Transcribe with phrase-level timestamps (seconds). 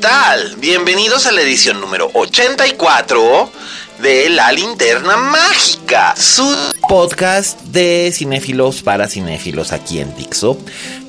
[0.00, 0.54] Tal?
[0.58, 3.50] Bienvenidos a la edición número 84
[4.00, 6.46] de La Linterna Mágica, su
[6.88, 10.56] podcast de cinéfilos para cinéfilos aquí en Dixo.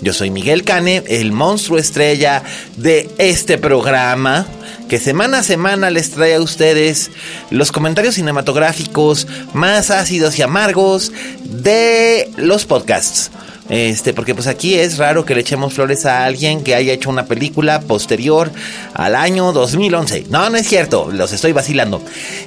[0.01, 2.41] Yo soy Miguel Cane, el monstruo estrella
[2.77, 4.47] de este programa
[4.87, 7.11] que semana a semana les trae a ustedes
[7.51, 11.11] los comentarios cinematográficos más ácidos y amargos
[11.43, 13.29] de los podcasts.
[13.69, 17.09] Este, porque pues aquí es raro que le echemos flores a alguien que haya hecho
[17.09, 18.51] una película posterior
[18.95, 20.25] al año 2011.
[20.29, 22.01] No, no es cierto, los estoy vacilando.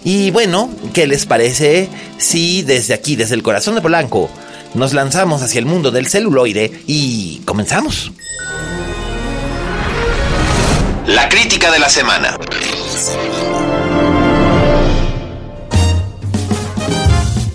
[0.04, 4.28] Y bueno, ¿qué les parece si desde aquí, desde el corazón de Polanco,
[4.74, 8.10] nos lanzamos hacia el mundo del celuloide y comenzamos?
[11.06, 12.38] La crítica de la semana.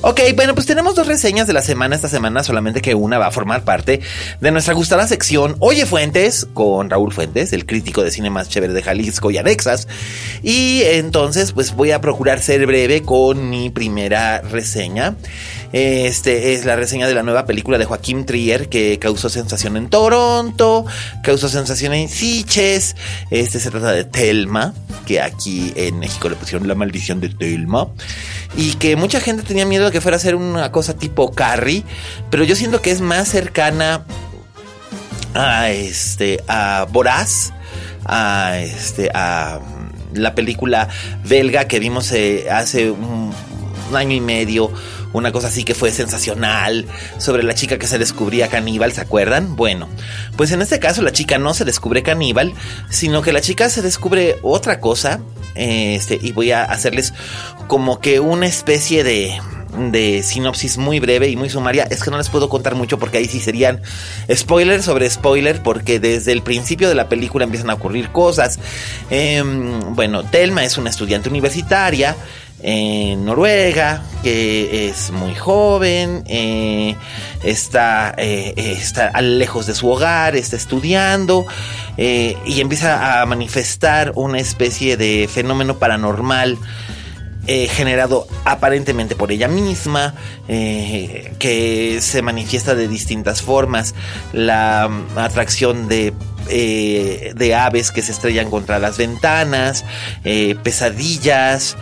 [0.09, 3.27] Ok, bueno, pues tenemos dos reseñas de la semana esta semana, solamente que una va
[3.27, 4.00] a formar parte
[4.39, 8.72] de nuestra gustada sección Oye Fuentes, con Raúl Fuentes, el crítico de cine más chévere
[8.72, 9.89] de Jalisco y Anexas.
[10.44, 15.17] Y entonces, pues voy a procurar ser breve con mi primera reseña.
[15.73, 19.90] Este es la reseña de la nueva película de Joaquín Trier que causó sensación en
[19.90, 20.86] Toronto,
[21.24, 22.96] causó sensación en Siches.
[23.31, 24.74] Este se trata de Telma,
[25.06, 27.88] que aquí en México le pusieron la maldición de Telma.
[28.56, 31.84] Y que mucha gente tenía miedo de que fuera a ser una cosa tipo Carrie,
[32.30, 34.06] pero yo siento que es más cercana
[35.34, 37.53] a este a Boraz,
[38.06, 39.59] a este a
[40.14, 40.88] la película
[41.25, 43.34] belga que vimos eh, hace un
[43.94, 44.72] año y medio
[45.17, 46.85] una cosa así que fue sensacional
[47.17, 49.55] sobre la chica que se descubría caníbal, ¿se acuerdan?
[49.55, 49.89] Bueno,
[50.35, 52.53] pues en este caso la chica no se descubre caníbal,
[52.89, 55.19] sino que la chica se descubre otra cosa,
[55.55, 57.13] este, y voy a hacerles
[57.67, 59.39] como que una especie de
[59.91, 61.84] de sinopsis muy breve y muy sumaria.
[61.89, 63.81] Es que no les puedo contar mucho porque ahí sí serían
[64.34, 68.59] spoiler sobre spoiler porque desde el principio de la película empiezan a ocurrir cosas.
[69.09, 69.44] Eh,
[69.89, 72.16] bueno, Telma es una estudiante universitaria
[72.62, 76.95] en Noruega, que es muy joven, eh,
[77.44, 78.79] está, eh,
[79.22, 81.46] lejos de su hogar, está estudiando
[81.97, 86.57] eh, y empieza a manifestar una especie de fenómeno paranormal.
[87.47, 90.16] generado aparentemente por ella misma,
[90.47, 93.96] que se manifiesta de distintas formas,
[94.34, 96.13] la mm, atracción de
[96.50, 99.84] de aves que se estrellan contra las ventanas,
[100.63, 101.75] pesadillas,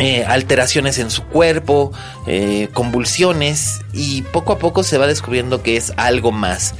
[0.00, 1.90] eh, alteraciones en su cuerpo,
[2.28, 6.76] eh, convulsiones y poco a poco se va descubriendo que es algo más.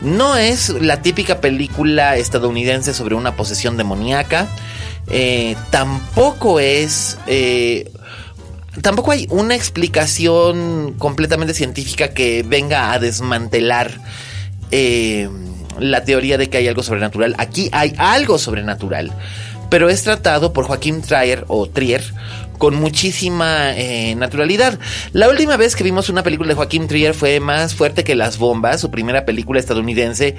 [0.00, 4.48] No es la típica película estadounidense sobre una posesión demoníaca,
[5.08, 7.18] eh, tampoco es...
[8.80, 14.00] Tampoco hay una explicación completamente científica que venga a desmantelar
[15.78, 17.34] la teoría de que hay algo sobrenatural.
[17.36, 19.12] Aquí hay algo sobrenatural
[19.72, 22.04] pero es tratado por Joaquín Trier o Trier
[22.62, 24.78] con muchísima eh, naturalidad.
[25.12, 28.38] La última vez que vimos una película de Joaquín Trier fue Más fuerte que las
[28.38, 30.36] bombas, su primera película estadounidense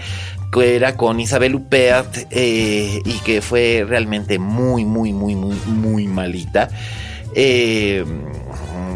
[0.49, 6.07] que era con Isabel Huppert eh, y que fue realmente muy, muy, muy, muy, muy
[6.07, 6.69] malita.
[7.35, 8.05] Eh,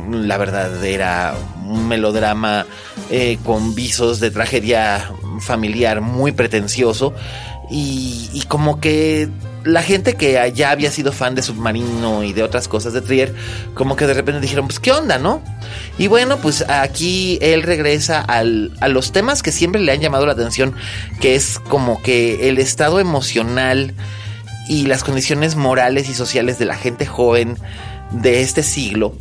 [0.10, 1.36] la verdad era
[1.66, 2.66] un melodrama
[3.44, 5.12] con visos de tragedia
[5.42, 7.13] familiar muy pretencioso
[7.69, 9.28] y, y como que
[9.68, 13.36] la gente que ya había sido fan de Submarino y de otras cosas de Trier,
[13.74, 15.44] como que de repente dijeron, pues, ¿qué onda, no?
[15.98, 20.25] Y bueno, pues aquí él regresa al, a los temas que siempre le han llamado
[20.25, 20.74] la atención,
[21.19, 23.94] que es como que el estado emocional
[24.69, 27.58] y las condiciones morales y sociales de la gente joven
[28.12, 29.16] de este siglo.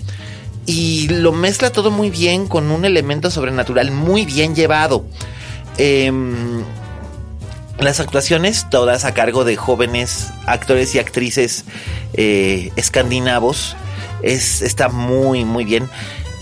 [0.65, 5.05] Y lo mezcla todo muy bien con un elemento sobrenatural muy bien llevado.
[5.79, 6.11] Eh,
[7.81, 11.65] Las actuaciones, todas a cargo de jóvenes actores y actrices
[12.15, 13.77] eh, escandinavos,
[14.23, 15.89] es, está muy, muy bien.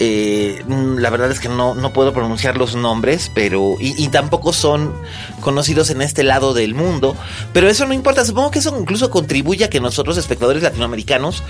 [0.00, 3.76] Eh, la verdad es que no, no, puedo pronunciar los nombres, pero.
[3.78, 4.92] Y, tampoco son
[5.40, 7.16] conocidos en este lado del mundo.
[7.52, 8.24] Pero eso no importa.
[8.24, 11.42] Supongo que eso incluso contribuye a que nosotros, espectadores latinoamericanos,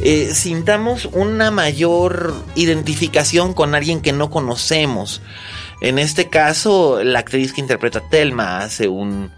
[0.00, 5.20] eh, sintamos una mayor identificación con alguien que no conocemos.
[5.82, 9.30] En este caso, la actriz que interpreta a Telma hace un,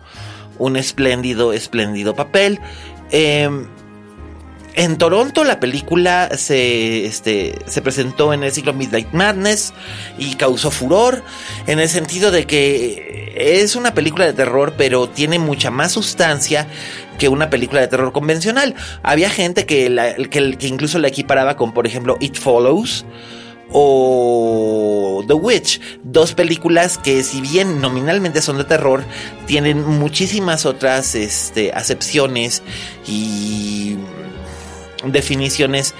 [0.59, 2.61] un espléndido, espléndido papel.
[3.11, 3.49] Eh,
[4.75, 9.73] en Toronto la película se, este, se presentó en el ciclo Midnight Madness
[10.19, 11.23] y causó furor
[11.69, 16.67] en el sentido de que es una película de terror pero tiene mucha más sustancia
[17.19, 18.75] que una película de terror convencional.
[19.05, 23.07] Había gente que, que, que incluso la equiparaba con por ejemplo It Follows
[23.77, 29.05] o The Witch, dos películas que si bien nominalmente son de terror,
[29.47, 32.63] tienen muchísimas otras este, acepciones
[33.07, 33.97] y
[35.05, 35.93] definiciones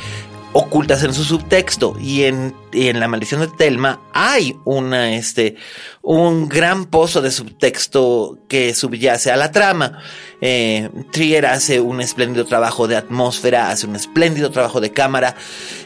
[0.55, 1.97] ocultas en su subtexto.
[2.01, 5.57] Y en, en, la maldición de Telma hay una este
[6.01, 9.99] un gran pozo de subtexto que subyace a la trama.
[10.41, 15.37] Eh, Trier hace un espléndido trabajo de atmósfera hace un espléndido trabajo de cámara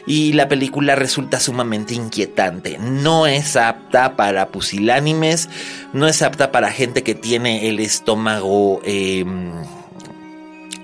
[0.05, 2.77] y la película resulta sumamente inquietante.
[2.79, 5.49] No es apta para pusilánimes
[5.93, 9.51] no es apta para gente que tiene el estómago em,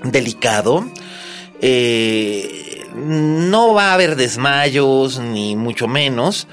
[0.04, 0.86] delicado.
[1.62, 6.48] Eh, no va a haber desmayos, ni mucho menos.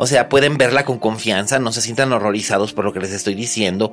[0.00, 3.34] O sea, pueden verla con confianza, no se sientan horrorizados por lo que les estoy
[3.34, 3.90] diciendo.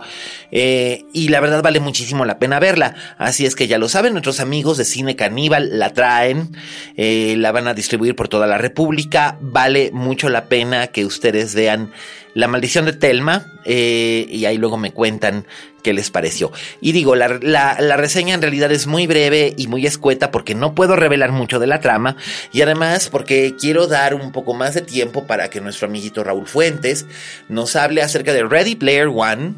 [0.52, 2.94] Eh, y la verdad vale muchísimo la pena verla.
[3.18, 6.56] Así es que ya lo saben, nuestros amigos de Cine Caníbal la traen,
[6.96, 9.40] eh, la van a distribuir por toda la República.
[9.42, 11.92] Vale mucho la pena que ustedes vean
[12.36, 13.54] La Maldición de Telma.
[13.66, 15.48] Eh, y ahí luego me cuentan
[15.86, 16.52] qué les pareció.
[16.82, 20.74] Y digo, la, la, reseña en realidad es muy breve y muy escueta porque no
[20.74, 22.18] puedo revelar mucho de la trama
[22.52, 26.48] y además porque quiero dar un poco más de tiempo para que nuestro amiguito Raúl
[26.48, 27.06] Fuentes
[27.50, 29.54] nos hable acerca de Ready Player One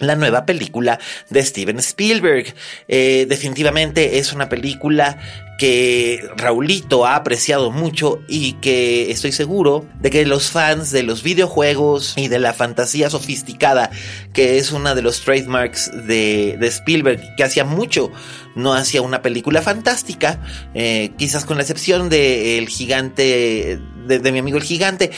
[0.00, 0.98] la nueva película
[1.28, 2.54] de Steven Spielberg.
[2.88, 5.18] Eh, definitivamente es una película
[5.60, 11.22] que Raulito ha apreciado mucho y que estoy seguro de que los fans de los
[11.22, 13.90] videojuegos y de la fantasía sofisticada,
[14.32, 18.10] que es una de los trademarks de, Spielberg, que hacía mucho
[18.56, 20.40] no hacía una película fantástica,
[20.74, 25.10] eh, quizás con la excepción de El Gigante, de, mi amigo el Gigante,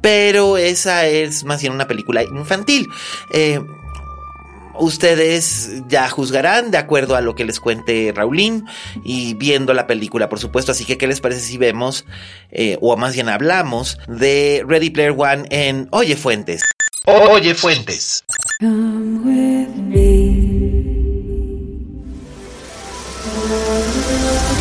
[0.00, 2.86] pero esa es más bien una película infantil.
[3.34, 3.60] Eh,
[4.80, 8.64] Ustedes ya juzgarán de acuerdo a lo que les cuente Raulín
[9.04, 10.72] y viendo la película, por supuesto.
[10.72, 12.06] Así que, ¿qué les parece si vemos,
[12.50, 16.62] eh, o más bien hablamos, de Ready Player One en Oye Fuentes?
[17.04, 18.24] Oye Fuentes.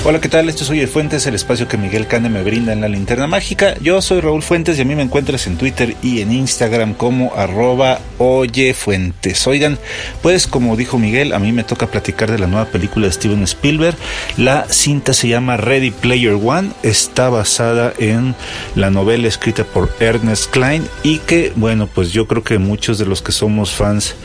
[0.06, 0.48] Hola, ¿qué tal?
[0.48, 3.76] Esto es Oye Fuentes, el espacio que Miguel Cane me brinda en la linterna mágica.
[3.82, 7.36] Yo soy Raúl Fuentes y a mí me encuentras en Twitter y en Instagram como
[7.36, 9.46] arroba Oye Fuentes.
[9.46, 9.78] Oigan,
[10.22, 13.44] pues como dijo Miguel, a mí me toca platicar de la nueva película de Steven
[13.44, 13.98] Spielberg.
[14.38, 18.36] La cinta se llama Ready Player One, está basada en
[18.76, 23.06] la novela escrita por Ernest Klein y que, bueno, pues yo creo que muchos de
[23.06, 24.16] los que somos fans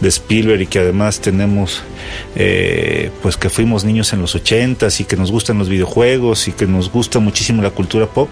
[0.00, 1.82] de Spielberg y que además tenemos,
[2.36, 6.52] eh, pues que fuimos niños en los ochentas y que nos gustan los videojuegos y
[6.52, 8.28] que nos gusta muchísimo la cultura pop,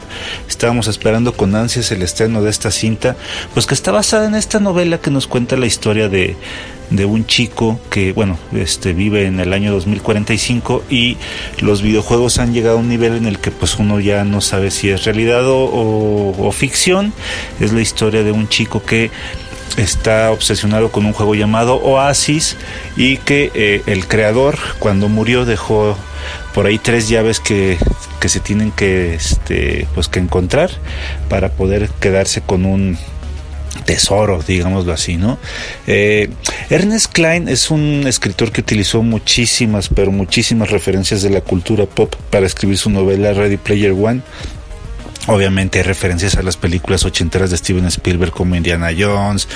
[0.49, 3.17] estábamos esperando con ansias el estreno de esta cinta,
[3.55, 6.37] pues que está basada en esta novela que nos cuenta la historia de,
[6.91, 11.17] de un chico que, bueno, este vive en el año 2045 y
[11.61, 14.71] los videojuegos han llegado a un nivel en el que pues uno ya no sabe
[14.71, 17.13] si es realidad o, o ficción.
[17.61, 19.11] Es la historia de un chico que
[19.77, 22.57] está obsesionado con un juego llamado Oasis
[22.97, 25.97] y que eh, el creador cuando murió dejó
[26.55, 27.79] por ahí tres llaves que,
[28.21, 30.71] que se tienen que este pues que encontrar
[31.29, 32.99] para poder quedarse con un
[33.85, 35.39] tesoro, digámoslo así, ¿no?
[35.87, 36.31] Eh,
[36.71, 42.15] Ernest Klein es un escritor que utilizó muchísimas, pero muchísimas referencias de la cultura pop
[42.31, 44.23] para escribir su novela Ready Player One.
[45.29, 49.47] Obviamente hay referencias a las películas ochenteras de Steven Spielberg como Indiana Jones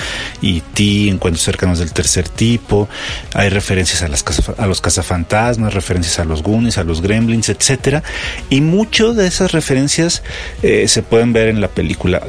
[0.41, 2.87] y T, Encuentros cercanos del tercer tipo.
[3.33, 4.23] Hay referencias a, las
[4.57, 8.01] a los cazafantasmas, referencias a los Goonies, a los Gremlins, etcétera.
[8.49, 10.23] Y mucho de esas referencias
[10.63, 12.21] eh, se pueden ver en la película.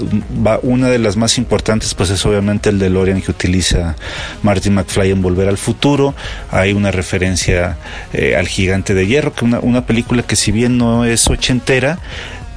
[0.62, 3.94] una de las más importantes, pues es obviamente el de Lorian que utiliza
[4.42, 6.14] Martin McFly en Volver al Futuro.
[6.50, 7.78] Hay una referencia
[8.12, 12.00] eh, al Gigante de Hierro, que una, una película que si bien no es ochentera,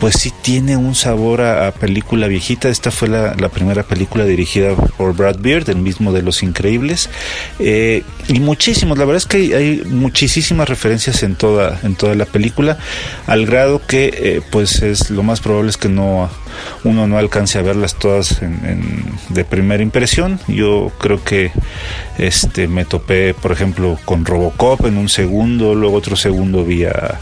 [0.02, 2.70] pues sí tiene un sabor a, película viejita.
[2.70, 7.08] Esta fue la, primera película dirigida por Brad Beard, el mismo de Los Increíbles.
[7.60, 12.26] Eh, y muchísimos, la verdad es que hay, muchísimas referencias en toda, en toda la
[12.26, 12.80] película,
[13.28, 16.32] al grado que eh, pues es lo más probable es que no
[16.84, 18.42] uno no alcance a verlas todas
[19.30, 20.40] de primera impresión.
[20.48, 21.52] Yo creo que
[22.18, 27.20] este me topé, por ejemplo, con Robocop en un segundo, luego otro segundo vi a,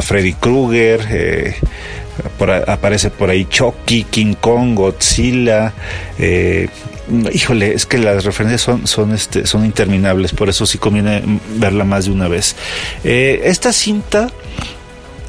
[0.00, 1.06] Freddy Krueger.
[1.10, 1.54] Eh,
[2.66, 5.72] aparece por ahí Chucky, King Kong, Godzilla.
[6.18, 6.68] Eh,
[7.32, 11.22] híjole, es que las referencias son, son, este, son interminables, por eso sí conviene
[11.56, 12.56] verla más de una vez.
[13.04, 14.28] Eh, esta cinta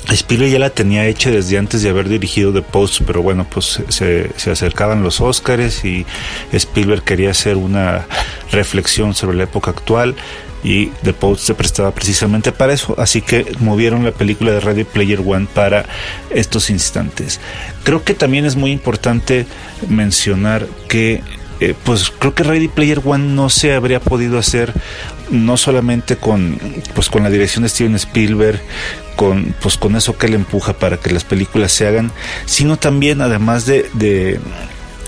[0.10, 3.82] Spielberg ya la tenía hecha desde antes de haber dirigido The Post, pero bueno, pues
[3.90, 6.06] se, acercaban los Oscars y
[6.52, 8.06] Spielberg quería hacer una
[8.52, 10.16] reflexión sobre la época actual
[10.64, 14.86] y The Post se prestaba precisamente para eso, así que movieron la película de Ready
[14.86, 15.86] Player One para
[16.30, 17.40] estos instantes.
[17.84, 19.46] Creo que también es muy importante
[19.90, 21.22] mencionar que
[21.60, 24.74] eh, pues creo que Ready Player One no se habría podido hacer
[25.30, 26.60] no solamente con
[26.94, 28.62] pues con la dirección de Steven Spielberg
[29.16, 32.12] con pues con eso que le empuja para que las películas se hagan
[32.46, 34.40] sino también además de, de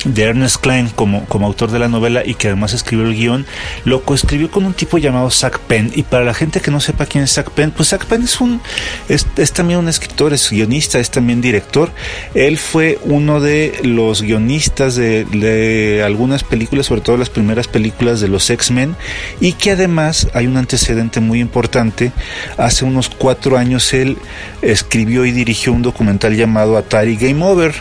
[0.05, 3.45] de Ernest Klein como, como autor de la novela y que además escribió el guion,
[3.85, 5.91] lo coescribió con un tipo llamado Zach Penn.
[5.95, 8.39] Y para la gente que no sepa quién es Zach Penn, pues Zach Penn es
[8.41, 8.61] un
[9.07, 11.91] es, también un escritor, es guionista, es también director.
[12.33, 18.19] Él fue uno de los guionistas de, de algunas películas, sobre todo las primeras películas
[18.21, 18.95] de los X-Men,
[19.39, 22.11] y que además hay un antecedente muy importante.
[22.57, 24.17] Hace unos cuatro años él
[24.61, 27.75] escribió y dirigió un documental llamado Atari Game Over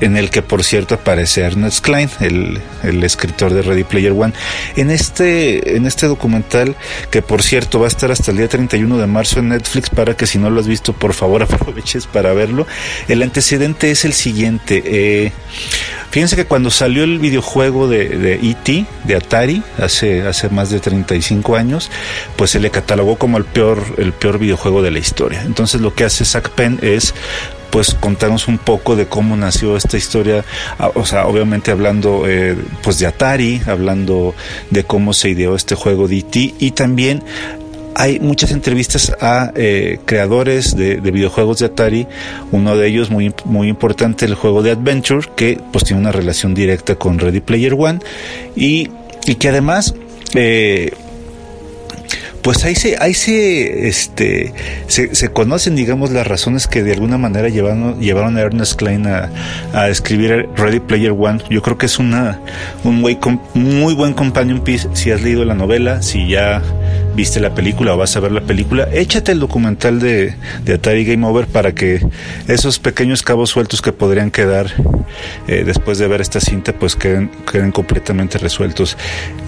[0.00, 2.60] en el que por cierto aparece Ernest Klein, el,
[3.02, 4.32] escritor de Ready Player One.
[4.76, 6.76] En este, en este documental,
[7.10, 10.14] que por cierto va a estar hasta el día 31 de marzo en Netflix, para
[10.16, 12.66] que si no lo has visto, por favor aproveches para verlo.
[13.08, 14.82] El antecedente es el siguiente.
[14.84, 15.32] Eh,
[16.10, 20.80] fíjense que cuando salió el videojuego de, de E.T., de Atari, hace, hace más de
[20.80, 21.90] 35 años,
[22.36, 25.42] pues se le catalogó como el peor, el peor videojuego de la historia.
[25.42, 27.14] Entonces lo que hace Zack Penn es
[27.70, 30.44] pues contarnos un poco de cómo nació esta historia,
[30.94, 34.34] o sea, obviamente hablando eh, pues de Atari, hablando
[34.70, 36.54] de cómo se ideó este juego de E.T.
[36.58, 37.22] y también
[37.94, 42.06] hay muchas entrevistas a eh, creadores de, videojuegos de Atari,
[42.52, 46.54] uno de ellos muy, muy importante, el juego de Adventure, que pues tiene una relación
[46.54, 47.98] directa con Ready Player One
[48.54, 48.88] y,
[49.26, 49.94] y que además
[50.34, 50.92] eh,
[52.42, 54.52] pues ahí se, ahí se, este,
[54.86, 59.30] se, conocen, digamos, las razones que de alguna manera llevaron, llevaron a Ernest Klein a,
[59.72, 61.40] a escribir Ready Player One.
[61.50, 62.40] Yo creo que es una,
[62.84, 63.18] un muy,
[63.54, 66.62] muy buen companion piece si has leído la novela, si ya
[67.18, 70.36] viste la película o vas a ver la película, échate el documental de,
[70.72, 72.00] Atari Game Over para que
[72.46, 74.68] esos pequeños cabos sueltos que podrían quedar
[75.48, 78.96] eh, después de ver esta cinta, pues queden, queden completamente resueltos.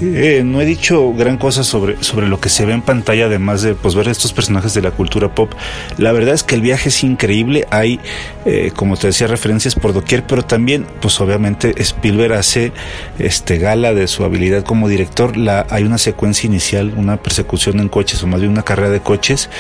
[0.03, 3.63] Eh, no he dicho gran cosa sobre, sobre lo que se ve en pantalla, además
[3.63, 5.53] de pues, ver estos personajes de la cultura pop.
[5.97, 7.69] La verdad es que el viaje es increíble.
[7.71, 8.01] Hay,
[8.47, 12.73] eh, como te decía, referencias por doquier, pero también, pues obviamente, Spielberg hace
[13.21, 15.37] este gala de su habilidad como director.
[15.37, 19.01] La, hay una secuencia inicial, una persecución en coches, o más bien una carrera de
[19.01, 19.51] coches,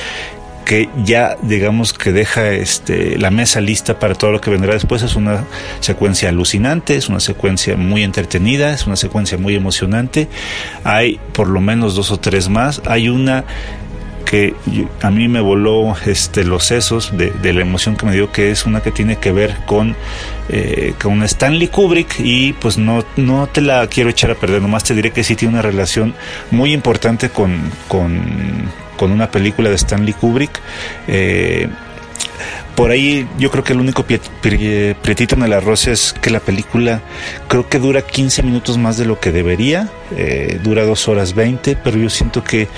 [0.64, 5.02] que ya digamos que deja este, la mesa lista para todo lo que vendrá después.
[5.02, 5.44] Es una
[5.80, 10.28] secuencia alucinante, es una secuencia muy entretenida, es una secuencia muy emocionante.
[10.84, 12.82] Hay por lo menos dos o tres más.
[12.86, 13.44] Hay una
[14.24, 14.54] que
[15.02, 18.66] a mí me voló este, los sesos de, la emoción que me dio, que es
[18.66, 19.96] una que tiene que ver con,
[20.48, 24.84] eh, con Stanley Kubrick y pues no, no te la quiero echar a perder, nomás
[24.84, 26.14] te diré que sí tiene una relación
[26.50, 30.60] muy importante con, con una película de Stanley Kubrick.
[31.08, 31.68] Eh,
[32.74, 37.02] por ahí yo creo que el único prietito en el arroz es que la película
[37.48, 41.76] creo que dura 15 minutos más de lo que debería, eh, dura 2 horas 20,
[41.76, 42.68] pero yo siento que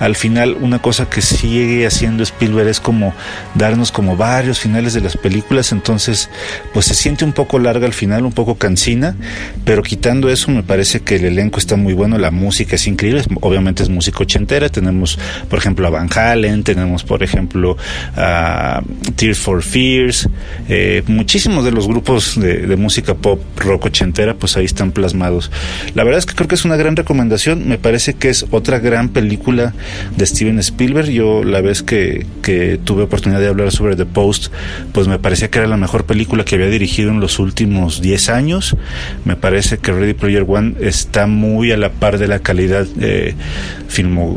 [0.00, 3.14] al final una cosa que sigue haciendo Spielberg es como
[3.54, 6.30] darnos como varios finales de las películas, entonces
[6.72, 9.16] pues se siente un poco larga al final, un poco cansina,
[9.64, 13.22] pero quitando eso me parece que el elenco está muy bueno, la música es increíble,
[13.40, 15.18] obviamente es música ochentera, tenemos
[15.48, 17.76] por ejemplo a Van Halen, tenemos por ejemplo
[18.16, 18.82] a
[19.16, 20.28] Tears for Fears,
[20.68, 25.50] eh, muchísimos de los grupos de, música pop rock ochentera, pues ahí están plasmados.
[25.94, 27.68] La verdad es que creo que es una gran recomendación.
[27.68, 29.72] Me parece que es otra gran película
[30.16, 31.10] de Steven Spielberg.
[31.10, 32.26] Yo la vez que,
[32.84, 34.52] tuve oportunidad de hablar sobre The Post,
[34.92, 38.28] pues me parecía que era la mejor película que había dirigido en los últimos 10
[38.30, 38.76] años.
[39.24, 43.34] Me parece que Ready Player One está muy a la par de la calidad eh,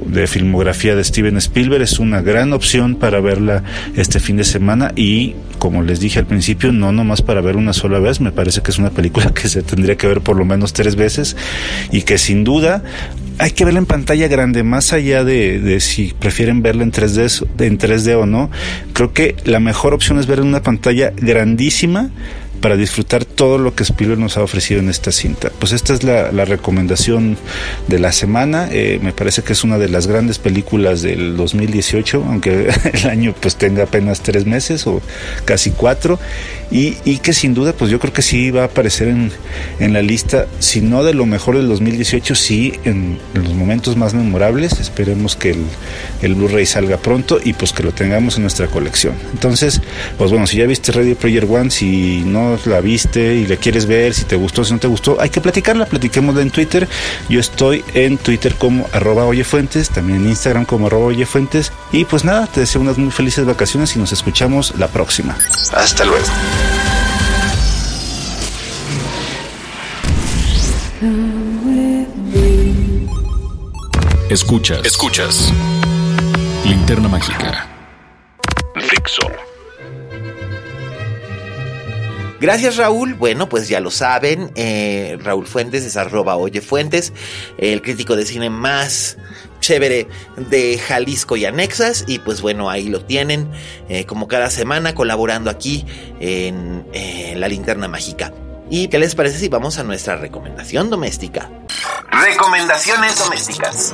[0.05, 1.81] de filmografía de Steven Spielberg.
[1.81, 3.63] Es una gran opción para verla
[3.95, 7.73] este fin de semana y como les dije al principio, no nomás para ver una
[7.73, 10.45] sola vez, me parece que es una película que se tendría que ver por lo
[10.45, 11.35] menos tres veces
[11.91, 12.83] y que sin duda
[13.37, 17.77] hay que verla en pantalla grande, más allá de, si prefieren verla en 3D, en
[17.77, 18.49] 3D o no.
[18.93, 22.11] Creo que la mejor opción es verla en una pantalla grandísima
[22.61, 25.51] para disfrutar todo lo que Spielberg nos ha ofrecido en esta cinta.
[25.59, 27.37] Pues esta es la, recomendación
[27.87, 28.69] de la semana.
[28.71, 33.35] Eh, me parece que es una de las grandes películas del 2018, aunque el año
[33.39, 35.01] pues tenga apenas tres meses o
[35.43, 36.19] casi cuatro.
[36.71, 39.31] Y, que sin duda pues yo creo que sí va a aparecer en,
[39.79, 44.13] en la lista, si no de lo mejor del 2018, sí en, los momentos más
[44.13, 44.79] memorables.
[44.79, 45.65] Esperemos que el,
[46.21, 49.15] el Blu-ray salga pronto y pues que lo tengamos en nuestra colección.
[49.33, 49.81] Entonces,
[50.17, 53.85] pues bueno, si ya viste Ready Player One, si no la viste y le quieres
[53.85, 56.87] ver, si te gustó, si no te gustó, hay que platicarla, platiquémosla en Twitter.
[57.29, 61.71] Yo estoy en Twitter como arroba oyefuentes, también en Instagram como arroba oyefuentes.
[61.91, 65.37] Y pues nada, te deseo unas muy felices vacaciones y nos escuchamos la próxima.
[65.73, 66.25] Hasta luego.
[74.29, 74.85] Escuchas.
[74.85, 75.53] Escuchas.
[76.65, 77.67] Linterna mágica.
[78.75, 79.21] Fixo.
[82.41, 83.13] Gracias Raúl.
[83.13, 87.13] Bueno, pues ya lo saben, eh, Raúl Fuentes es arroba Oye Fuentes,
[87.57, 89.17] el crítico de cine más
[89.61, 90.07] chévere
[90.49, 92.03] de Jalisco y anexas.
[92.07, 93.49] Y pues bueno, ahí lo tienen,
[93.89, 95.85] eh, como cada semana, colaborando aquí
[96.19, 96.85] en
[97.39, 98.33] La Linterna Mágica.
[98.69, 101.49] ¿Y qué les parece si vamos a nuestra recomendación doméstica?
[102.11, 103.93] Recomendaciones domésticas.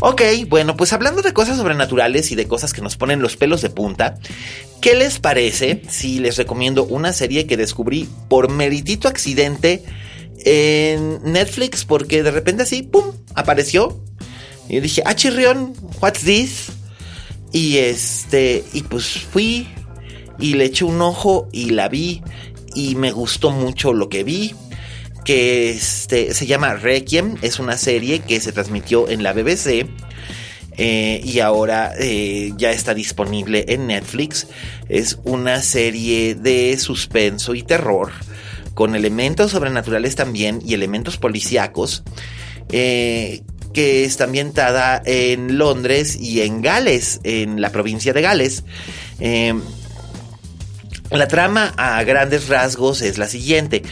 [0.00, 3.62] Ok, bueno, pues hablando de cosas sobrenaturales y de cosas que nos ponen los pelos
[3.62, 4.18] de punta,
[4.80, 9.84] ¿qué les parece si les recomiendo una serie que descubrí por meritito accidente
[10.44, 11.84] en Netflix?
[11.84, 14.00] Porque de repente así, ¡pum!, apareció.
[14.68, 16.68] Y dije, ah, chirrión, what's this?
[17.52, 19.68] Y este, y pues fui
[20.38, 22.22] y le eché un ojo y la vi
[22.74, 24.54] y me gustó mucho lo que vi
[25.26, 29.88] que este, se llama Requiem, es una serie que se transmitió en la BBC.
[30.78, 34.46] Eh, y ahora eh, ya está disponible en Netflix.
[34.88, 38.12] Es una serie de suspenso y terror
[38.74, 42.04] con elementos sobrenaturales también y elementos policíacos
[42.68, 43.42] eh,
[43.76, 48.64] que está ambientada en Londres y en Gales, en la provincia de Gales.
[51.10, 53.82] la trama a grandes rasgos es la siguiente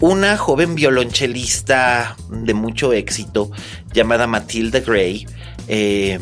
[0.00, 3.52] una joven violonchelista de mucho éxito
[3.92, 5.28] llamada Matilda Gray
[5.68, 6.18] eh,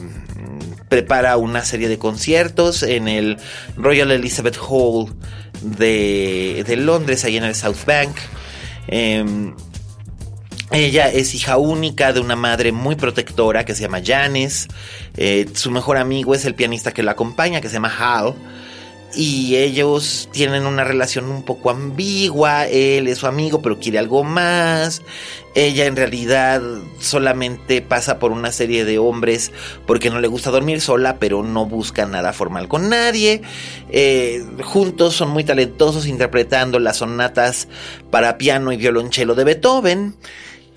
[0.90, 3.38] prepara una serie de conciertos en el
[3.78, 5.14] Royal Elizabeth Hall
[5.62, 8.14] de, Londres, ahí en el South Bank.
[8.88, 9.54] Em,
[10.70, 14.68] ella es hija única de una madre muy protectora que se llama Janice.
[15.16, 18.34] Eh, su mejor amigo es el pianista que la acompaña, que se llama Hal.
[19.14, 24.22] Y ellos tienen una relación un poco ambigua, él es su amigo pero quiere algo
[24.22, 25.00] más,
[25.54, 26.60] ella en realidad
[27.00, 29.50] solamente pasa por una serie de hombres
[29.86, 33.40] porque no le gusta dormir sola pero no busca nada formal con nadie,
[33.88, 37.66] eh, juntos son muy talentosos interpretando las sonatas
[38.10, 40.16] para piano y violonchelo de Beethoven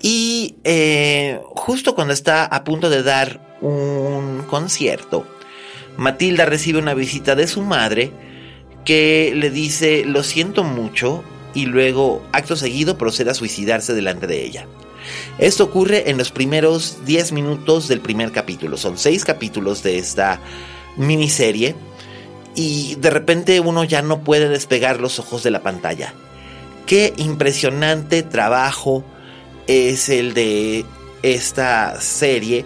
[0.02, 5.24] y eh, justo cuando está a punto de dar un concierto,
[5.96, 8.10] Matilda recibe una visita de su madre
[8.84, 11.22] que le dice lo siento mucho
[11.54, 14.66] y luego acto seguido procede a suicidarse delante de ella.
[15.38, 18.76] Esto ocurre en los primeros 10 minutos del primer capítulo.
[18.76, 20.40] Son 6 capítulos de esta
[20.96, 21.74] miniserie
[22.54, 26.14] y de repente uno ya no puede despegar los ojos de la pantalla.
[26.86, 29.04] Qué impresionante trabajo
[29.66, 30.84] es el de
[31.22, 32.64] esta serie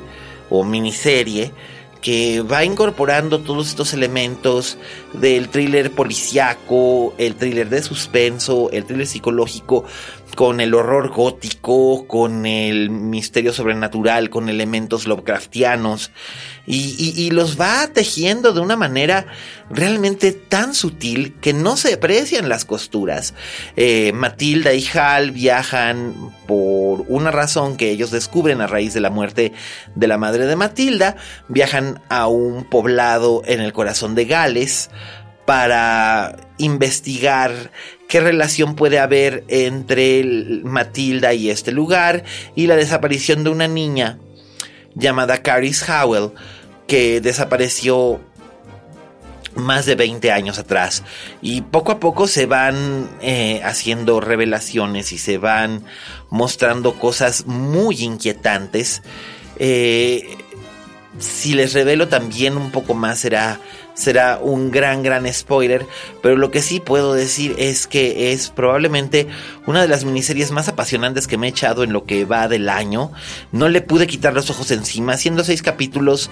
[0.50, 1.52] o miniserie
[2.00, 4.78] que va incorporando todos estos elementos
[5.12, 9.84] del thriller policiaco, el thriller de suspenso, el thriller psicológico,
[10.36, 16.12] con el horror gótico, con el misterio sobrenatural, con elementos Lovecraftianos,
[16.66, 19.26] y, los va tejiendo de una manera
[19.70, 23.34] realmente tan sutil que no se aprecian las costuras.
[23.76, 26.14] Eh, Matilda y Hal viajan
[26.46, 29.52] por una razón que ellos descubren a raíz de la muerte
[29.94, 31.16] de la madre de Matilda,
[31.48, 34.90] viajan a un poblado en el corazón de Gales,
[35.46, 37.70] para investigar
[38.08, 40.24] qué relación puede haber entre
[40.64, 44.18] Matilda y este lugar y la desaparición de una niña
[44.94, 46.30] llamada Caris Howell
[46.86, 48.20] que desapareció
[49.56, 51.02] más de 20 años atrás.
[51.42, 55.84] Y poco a poco se van eh, haciendo revelaciones y se van
[56.30, 59.02] mostrando cosas muy inquietantes.
[59.58, 60.36] Eh,
[61.18, 63.60] si les revelo también un poco más será
[63.96, 65.86] será un gran, gran spoiler,
[66.22, 69.26] pero lo que sí puedo decir es que es probablemente
[69.66, 72.68] una de las miniseries más apasionantes que me he echado en lo que va del
[72.68, 73.10] año.
[73.52, 76.30] No le pude quitar los ojos encima, siendo seis capítulos,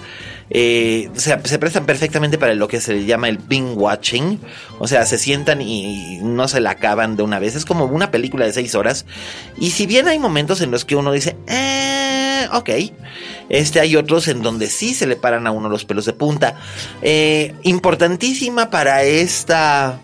[0.51, 4.39] eh, se, se prestan perfectamente para lo que se le llama el binge watching,
[4.77, 8.11] o sea, se sientan y no se la acaban de una vez, es como una
[8.11, 9.07] película de seis horas,
[9.57, 11.35] y si bien hay momentos en los que uno dice,
[12.43, 12.69] eh, ok,
[13.49, 16.55] este hay otros en donde sí se le paran a uno los pelos de punta.
[17.01, 19.99] Eh, importantísima para esta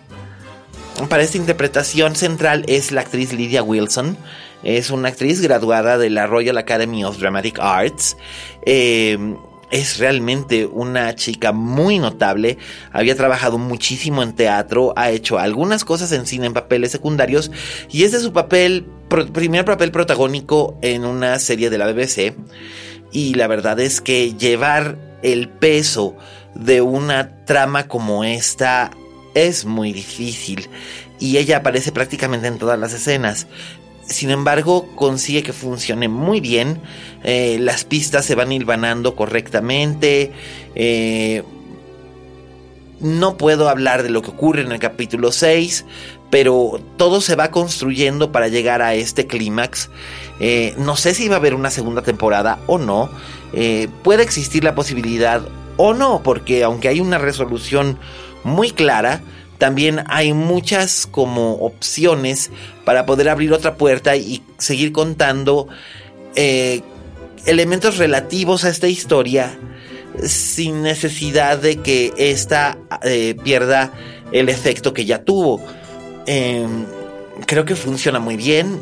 [1.10, 4.18] para esta interpretación central es la actriz Lydia Wilson.
[4.64, 8.16] Es una actriz graduada de la Royal Academy of Dramatic Arts.
[8.66, 9.18] Eh,
[9.72, 12.58] es realmente una chica muy notable.
[12.92, 17.52] Había trabajado muchísimo en teatro, ha hecho algunas cosas en cine en papeles secundarios
[17.90, 18.86] y este es su papel,
[19.32, 22.36] primer papel protagónico en una serie de la BBC.
[23.12, 26.16] Y la verdad es que llevar el peso
[26.56, 28.92] de una trama como esta
[29.34, 30.70] es muy difícil
[31.20, 33.48] y ella aparece prácticamente en todas las escenas.
[34.06, 36.82] Sin embargo, consigue que funcione muy bien.
[37.24, 40.32] Eh, las pistas se van hilvanando correctamente.
[40.76, 41.44] Eh,
[43.02, 45.86] no puedo hablar de lo que ocurre en el capítulo 6,
[46.30, 49.90] pero todo se va construyendo para llegar a este clímax.
[50.40, 53.10] Eh, no sé si va a haber una segunda temporada o no.
[54.04, 55.42] puede existir la posibilidad
[55.78, 57.98] o no, porque aunque hay una resolución
[58.44, 59.22] muy clara,
[59.62, 62.50] también hay muchas como opciones
[62.84, 65.68] para poder abrir otra puerta y seguir contando
[66.36, 66.82] eh,
[67.46, 69.56] elementos relativos a esta historia
[70.24, 73.92] sin necesidad de que ésta eh, pierda
[74.32, 75.62] el efecto que ya tuvo.
[76.26, 76.86] Em,
[77.46, 78.80] creo que funciona muy bien.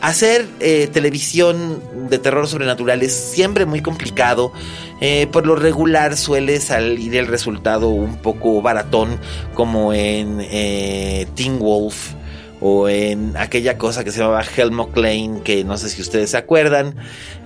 [0.00, 4.52] Hacer eh, televisión de terror sobrenatural es siempre muy complicado.
[5.00, 9.18] Eh, por lo regular suele salir el resultado un poco baratón,
[9.54, 12.12] como en eh, Teen Wolf
[12.60, 16.36] o en aquella cosa que se llamaba Helmut Klein, que no sé si ustedes se
[16.36, 16.96] acuerdan,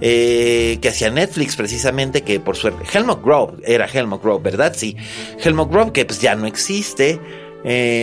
[0.00, 4.72] que hacía Netflix precisamente, que por suerte, Helmut Grove, era Helmut Grove, ¿verdad?
[4.76, 4.96] Sí,
[5.42, 7.20] Helmut Grove, que pues ya no existe,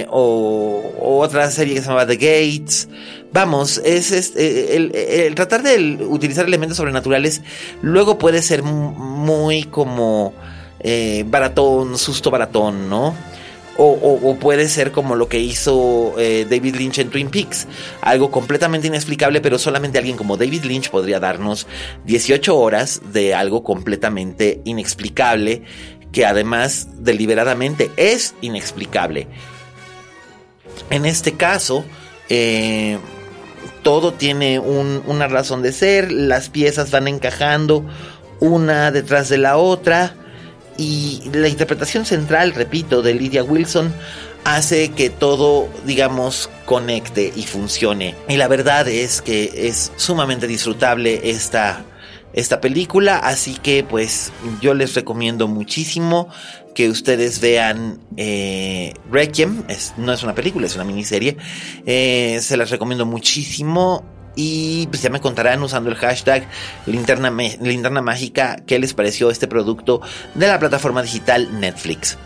[0.10, 2.88] o, otra serie que se llamaba The Gates,
[3.32, 4.76] vamos, es, eh,
[5.26, 7.42] el, tratar de utilizar elementos sobrenaturales
[7.82, 10.34] luego puede ser muy como
[10.80, 13.16] eh, baratón, susto baratón, ¿no?
[13.82, 17.66] O, puede ser como lo que hizo eh, David Lynch en Twin Peaks,
[18.02, 21.66] algo completamente inexplicable, pero solamente alguien como David Lynch podría darnos
[22.04, 25.64] 18 horas de algo completamente inexplicable,
[26.12, 29.30] que además deliberadamente es inexplicable.
[30.90, 31.86] En este caso,
[32.28, 32.98] eh,
[33.82, 37.86] todo tiene una razón de ser, las piezas van encajando
[38.42, 40.16] una detrás de la otra
[40.80, 43.94] y la interpretación central, repito, de Lydia Wilson
[44.46, 48.16] hace que todo, digamos, conecte y funcione.
[48.30, 51.84] Y la verdad es que es sumamente disfrutable esta,
[52.32, 56.30] esta película, así que pues yo les recomiendo muchísimo
[56.74, 59.64] que ustedes vean eh, Requiem,
[59.98, 61.36] no es una película, es una miniserie,
[61.86, 64.06] eh, se las recomiendo muchísimo
[64.42, 66.48] y pues ya me contarán usando el hashtag
[66.86, 70.00] linterna, linterna mágica qué les pareció este producto
[70.34, 72.18] de la plataforma digital Netflix.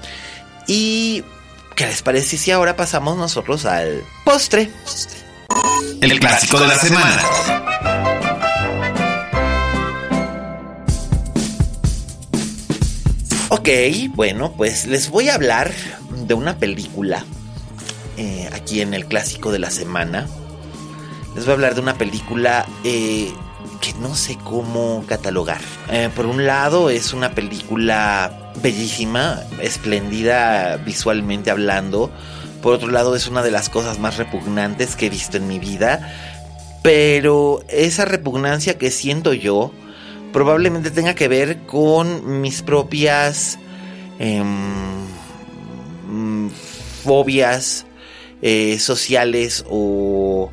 [0.67, 1.23] Y
[1.75, 4.69] ¿qué les parece si ahora pasamos nosotros al postre?
[6.01, 7.23] El clásico de la semana.
[13.49, 13.69] Ok,
[14.09, 15.71] bueno, pues les voy a hablar
[16.27, 17.25] de una película
[18.17, 20.27] eh, aquí en el clásico de la semana.
[21.35, 23.31] Les voy a hablar de una película eh,
[23.81, 25.61] que no sé cómo catalogar.
[25.89, 32.11] Eh, por un lado es una película bellísima, espléndida visualmente hablando.
[32.61, 35.57] Por otro lado es una de las cosas más repugnantes que he visto en mi
[35.57, 36.13] vida.
[36.83, 39.71] Pero esa repugnancia que siento yo
[40.31, 43.57] probablemente tenga que ver con mis propias
[44.19, 45.03] em,
[47.03, 47.85] fobias
[48.41, 50.51] eh, sociales o,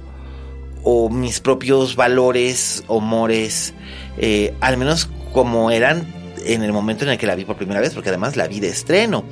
[0.83, 3.75] o, mis propios valores o mores,
[4.19, 6.07] eh, al menos como eran
[6.45, 8.61] en el momento en el que la vi por primera vez, porque además la vi
[8.61, 9.25] de estreno.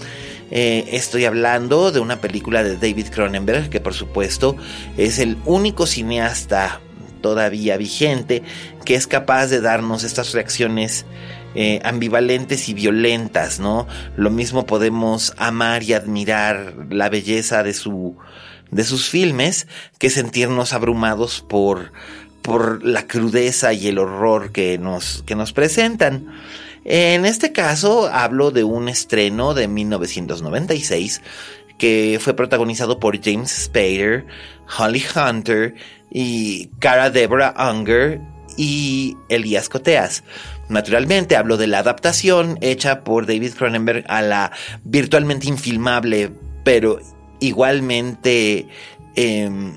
[0.51, 4.57] Eh, estoy hablando de una película de David Cronenberg, que por supuesto
[4.97, 6.81] es el único cineasta
[7.21, 8.43] todavía vigente
[8.85, 11.05] que es capaz de darnos estas reacciones
[11.55, 13.87] eh, ambivalentes y violentas, ¿no?
[14.17, 18.17] Lo mismo podemos amar y admirar la belleza de su
[18.71, 19.67] de sus filmes
[19.99, 21.93] que sentirnos abrumados por
[22.43, 26.27] por la crudeza y el horror que nos que nos presentan.
[26.85, 31.21] En este caso hablo de un estreno de 1996
[31.77, 34.27] que fue protagonizado por James Spader,
[34.79, 35.75] Holly Hunter
[36.11, 38.21] y Cara Deborah Unger
[38.57, 40.25] y Elías Coteas.
[40.69, 44.53] Naturalmente hablo de la adaptación hecha por David Cronenberg a la
[44.85, 46.33] virtualmente infilmable,
[46.65, 47.01] pero
[47.41, 48.69] igualmente
[49.15, 49.73] em,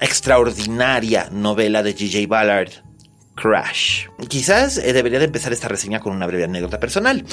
[0.00, 2.26] extraordinaria novela de G.J.
[2.26, 2.70] Ballard,
[3.34, 4.06] Crash.
[4.28, 7.24] Quizás eh, debería de empezar esta reseña con una breve anécdota personal.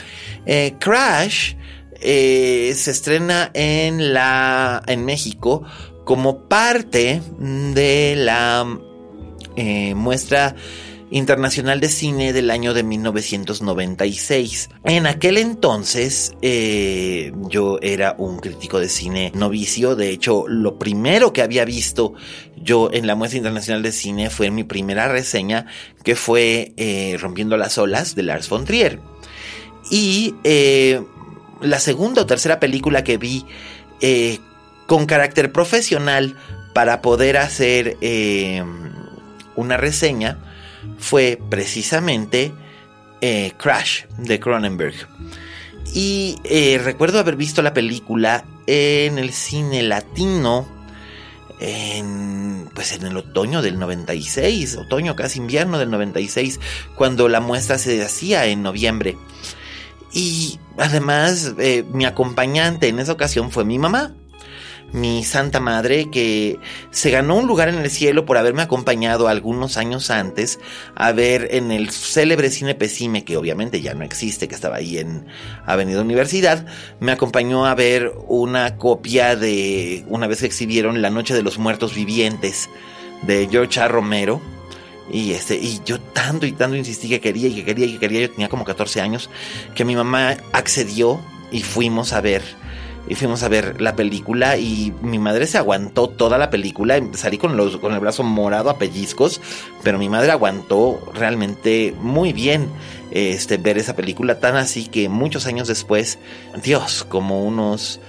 [0.46, 1.56] Eh, Crash
[2.00, 5.64] eh, se estrena en la en México
[6.06, 8.66] como parte de la
[9.96, 10.56] muestra
[11.12, 14.70] Internacional de Cine del año de 1996.
[14.86, 21.34] En aquel entonces eh, yo era un crítico de cine novicio, de hecho lo primero
[21.34, 22.14] que había visto
[22.56, 25.66] yo en la muestra internacional de cine fue mi primera reseña
[26.04, 29.00] que fue eh, Rompiendo las olas de Lars von Trier.
[29.90, 31.02] Y eh,
[31.60, 33.46] la segunda o tercera película que vi
[34.88, 36.38] con carácter profesional
[36.74, 37.98] para poder hacer
[39.56, 40.40] una reseña
[40.98, 42.52] fue precisamente
[43.22, 44.96] eh, Crash de Cronenberg.
[45.94, 50.68] Y eh, recuerdo haber visto la película en el cine latino
[51.60, 56.60] en, pues en el otoño del 96, otoño casi invierno del 96,
[56.96, 59.18] cuando la muestra se hacía en noviembre.
[60.14, 64.16] Y además eh, mi acompañante en esa ocasión fue mi mamá
[64.94, 66.60] mi Santa Madre, que
[66.92, 70.60] se ganó un lugar en el cielo por haberme acompañado algunos años antes
[70.96, 74.98] a ver en el célebre cine Pesime, que obviamente ya no existe, que estaba ahí
[74.98, 75.26] en
[75.66, 76.66] Avenida Universidad,
[77.00, 81.58] me acompañó a ver una copia de una vez que exhibieron La Noche de los
[81.58, 82.70] Muertos Vivientes
[83.22, 83.88] de George A.
[83.88, 84.42] Romero.
[85.12, 88.00] Y este, y yo tanto y tanto insistí que quería y que quería y que
[88.00, 89.30] quería, yo tenía como 14 años,
[89.76, 91.20] que mi mamá accedió
[91.52, 92.42] y fuimos a ver
[93.08, 97.02] y fuimos a ver la película y mi madre se aguantó toda la película.
[97.14, 99.42] Salí con, los, con el brazo morado a pellizcos,
[99.84, 102.70] pero mi madre aguantó realmente muy bien
[103.12, 106.20] este, ver esa película, tan así que muchos años después,
[106.64, 108.00] Dios, como unos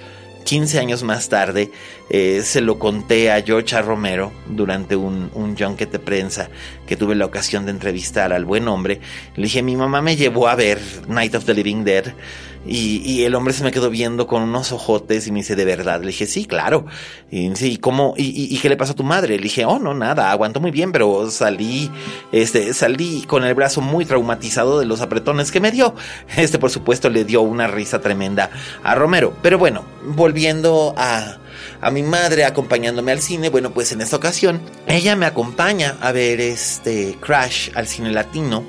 [0.44, 1.70] 15 años más tarde,
[2.10, 3.80] eh, se lo conté a George.
[3.82, 6.50] Romero durante un, un junket de prensa
[6.86, 9.00] que tuve la ocasión de entrevistar al buen hombre.
[9.36, 12.14] Le dije, mi mamá me llevó a ver Night of the Living Dead
[12.64, 16.00] y, el hombre se me quedó viendo con unos ojotes y me dice, ¿de verdad?
[16.00, 16.86] Le dije, sí, claro.
[17.30, 18.14] Y dice, ¿y cómo?
[18.16, 19.36] ¿Y, qué le pasó a tu madre?
[19.36, 21.90] Le dije, oh, no, nada, aguantó muy bien, pero salí,
[22.30, 25.94] este, salí con el brazo muy traumatizado de los apretones que me dio.
[26.36, 28.50] Este, por supuesto, le dio una risa tremenda
[28.84, 29.34] a Romero.
[29.42, 31.38] Pero bueno, volviendo a,
[31.80, 33.50] a mi madre acompañándome al cine.
[33.50, 38.64] Bueno, pues en esta ocasión ella me acompaña a ver este Crash al cine latino.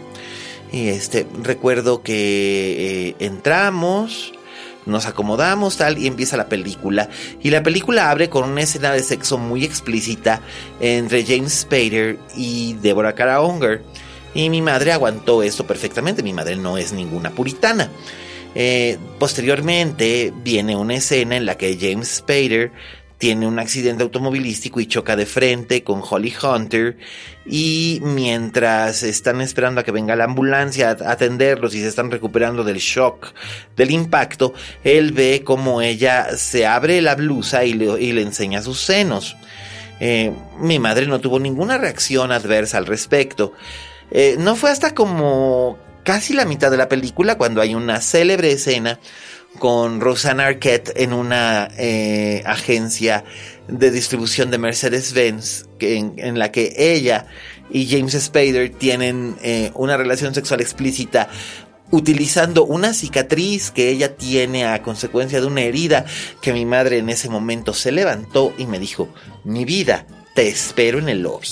[0.74, 4.34] Y este, recuerdo que eh, entramos,
[4.88, 7.10] nos acomodamos tal y empieza la película.
[7.44, 10.42] Y la película abre con una escena de sexo muy explícita
[10.82, 13.40] entre James Spader y Deborah Cara.
[14.34, 16.24] Y mi madre aguantó esto perfectamente.
[16.24, 17.92] Mi madre no es ninguna puritana.
[18.56, 22.72] Eh, posteriormente viene una escena en la que James Spader
[23.24, 26.98] tiene un accidente automovilístico y choca de frente con Holly Hunter
[27.46, 32.66] y mientras están esperando a que venga la ambulancia a atenderlos y se están recuperando
[32.66, 33.34] del shock
[33.78, 39.38] del impacto, él ve como ella se abre la blusa y le, enseña sus senos.
[40.02, 43.54] Eh, mi madre no tuvo ninguna reacción adversa al respecto.
[44.12, 48.52] Eh, no fue hasta como casi la mitad de la película cuando hay una célebre
[48.52, 49.00] escena
[49.60, 53.24] con Rosanna Arquette en una eh, agencia
[53.68, 57.28] de distribución de Mercedes-Benz en, la que ella
[57.70, 61.30] y James Spader tienen eh, una relación sexual explícita
[61.92, 66.06] utilizando una cicatriz que ella tiene a consecuencia de una herida
[66.42, 69.10] que mi madre en ese momento se levantó y me dijo,
[69.44, 71.48] mi vida, te espero en el lobby.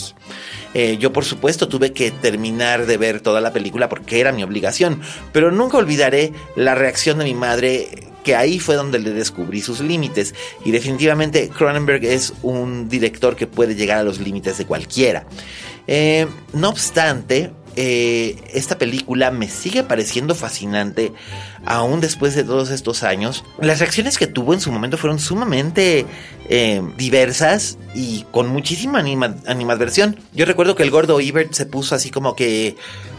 [0.73, 4.43] Eh, yo por supuesto tuve que terminar de ver toda la película porque era mi
[4.43, 5.01] obligación,
[5.33, 9.81] pero nunca olvidaré la reacción de mi madre que ahí fue donde le descubrí sus
[9.81, 15.25] límites y definitivamente Cronenberg es un director que puede llegar a los límites de cualquiera.
[15.87, 21.13] Eh, no obstante, eh, esta película me sigue pareciendo fascinante
[21.65, 23.43] aún después de todos estos años.
[23.59, 26.05] Las reacciones que tuvo en su momento fueron sumamente
[26.49, 30.19] eh, diversas y con muchísima animadversión.
[30.33, 32.75] Yo recuerdo que el gordo Ebert se puso así como que,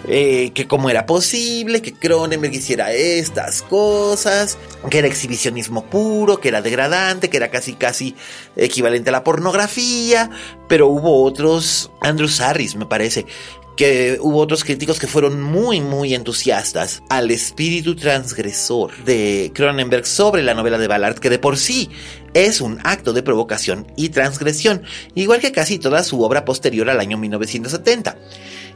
[0.06, 4.58] eh, que cómo era posible que Cronenberg hiciera estas cosas,
[4.90, 8.14] que era exhibicionismo puro, que era degradante, que era casi casi
[8.56, 10.28] equivalente a la pornografía,
[10.68, 13.26] pero hubo otros, Andrew Sarris me parece,
[13.76, 20.42] que hubo otros críticos que fueron muy muy entusiastas al espíritu transgresor de Cronenberg sobre
[20.42, 21.90] la novela de Ballard que de por sí
[22.34, 24.82] es un acto de provocación y transgresión,
[25.14, 28.16] igual que casi toda su obra posterior al año 1970.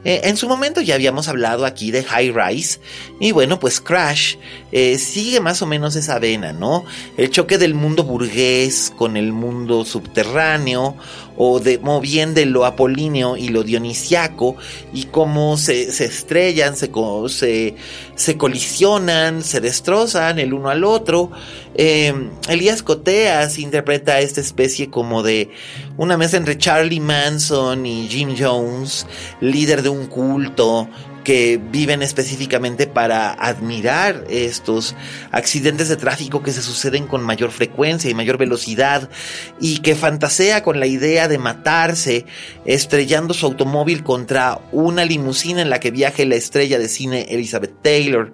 [0.04, 2.78] Eh, en su momento ya habíamos hablado aquí de High Rise
[3.18, 4.36] y bueno, pues Crash
[4.70, 6.84] eh, sigue más o menos esa vena, ¿no?
[7.16, 10.96] El choque del mundo burgués con el mundo subterráneo
[11.36, 14.56] o, de, bien de lo apolíneo y lo dionisiaco
[14.92, 16.90] y cómo se, estrellan, se,
[17.28, 17.74] se,
[18.14, 21.30] se, colisionan, se destrozan el uno al otro.
[21.74, 22.12] Eh,
[22.48, 25.50] Elías Coteas interpreta esta especie como de
[25.96, 29.06] una mesa entre Charlie Manson y Jim Jones,
[29.40, 30.88] líder de un culto
[31.26, 34.94] que viven específicamente para admirar estos
[35.32, 39.10] accidentes de tráfico que se suceden con mayor frecuencia y mayor velocidad
[39.58, 42.26] y que fantasea con la idea de matarse
[42.64, 47.82] estrellando su automóvil contra una limusina en la que viaje la estrella de cine Elizabeth
[47.82, 48.32] Taylor.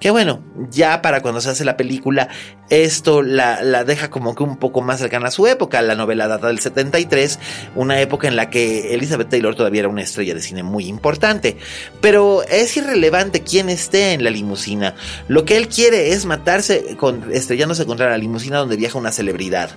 [0.00, 2.28] Que bueno, ya para cuando se hace la película,
[2.70, 5.80] esto la, la deja como que un poco más cercana a su época.
[5.80, 7.38] La novela data del 73,
[7.76, 11.56] una época en la que Elizabeth Taylor todavía era una estrella de cine muy importante.
[12.00, 14.94] Pero es irrelevante quién esté en la limusina.
[15.28, 19.70] Lo que él quiere es matarse con, estrellándose contra la limusina donde viaja una celebridad.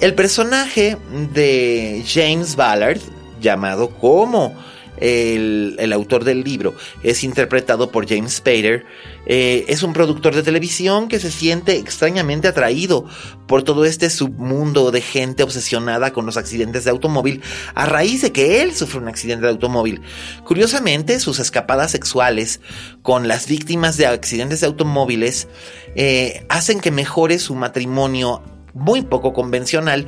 [0.00, 0.98] El personaje
[1.32, 3.00] de James Ballard,
[3.40, 4.54] llamado como
[4.98, 8.84] el, autor del libro, es interpretado por James Spader.
[9.26, 13.06] Eh, es un productor de televisión que se siente extrañamente atraído
[13.46, 17.42] por todo este submundo de gente obsesionada con los accidentes de automóvil
[17.74, 20.02] a raíz de que él sufre un accidente de automóvil.
[20.44, 22.60] Curiosamente, sus escapadas sexuales
[23.02, 25.48] con las víctimas de accidentes de automóviles
[25.94, 28.42] eh, hacen que mejore su matrimonio
[28.74, 30.06] muy poco convencional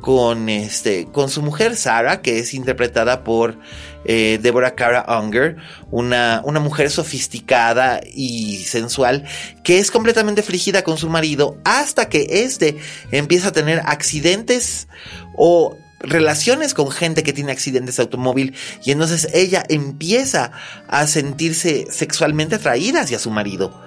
[0.00, 3.56] con, este, con su mujer Sarah, que es interpretada por
[4.04, 5.56] eh, Deborah Cara Unger,
[5.90, 9.24] una, una mujer sofisticada y sensual
[9.62, 12.78] que es completamente frigida con su marido hasta que éste
[13.10, 14.88] empieza a tener accidentes
[15.36, 20.50] o relaciones con gente que tiene accidentes de automóvil y entonces ella empieza
[20.88, 23.80] a sentirse sexualmente atraída hacia su marido.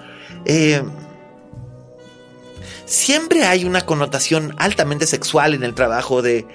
[0.45, 0.83] Eh,
[2.93, 6.45] siempre hay una connotación altamente sexual en el trabajo de,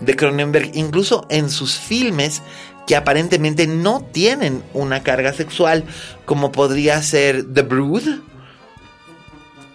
[0.00, 2.42] de Cronenberg, incluso en sus filmes
[2.86, 5.84] que aparentemente no tienen una carga sexual,
[6.24, 8.02] como podría ser The Brood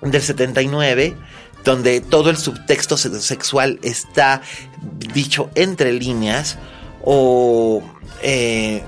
[0.02, 1.16] del 79,
[1.64, 4.42] donde todo el subtexto sexual está
[5.14, 6.58] dicho entre líneas,
[7.02, 7.82] o
[8.22, 8.84] eh,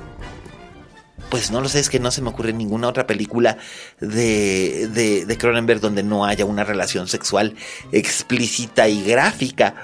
[1.32, 3.58] pues no lo sé, es que no se me ocurre ninguna otra película
[4.02, 7.56] de, de, Cronenberg donde no haya una relación sexual
[7.92, 9.76] explícita y gráfica.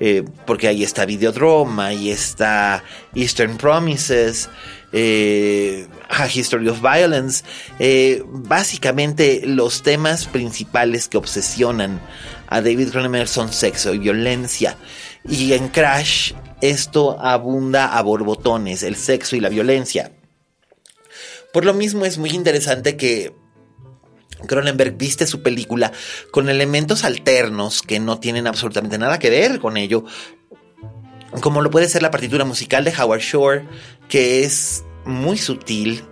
[0.00, 2.82] Eh, porque ahí está Videodrome, ahí está
[3.14, 4.48] Eastern Promises,
[4.92, 7.44] eh, A History of Violence.
[7.78, 12.00] Eh, básicamente los temas principales que obsesionan
[12.48, 14.78] a David Cronenberg son sexo y violencia.
[15.28, 20.10] Y en Crash esto abunda a borbotones, el sexo y la violencia.
[21.54, 23.32] Por lo mismo es muy interesante que
[24.48, 25.92] Cronenberg viste su película
[26.32, 30.04] con elementos alternos que no tienen absolutamente nada que ver con ello,
[31.40, 33.68] como lo puede ser la partitura musical de Howard Shore,
[34.08, 36.02] que es muy sutil,